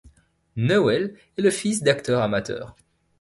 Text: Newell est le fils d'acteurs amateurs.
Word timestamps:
Newell 0.55 1.15
est 1.37 1.43
le 1.43 1.51
fils 1.51 1.83
d'acteurs 1.83 2.23
amateurs. 2.23 2.75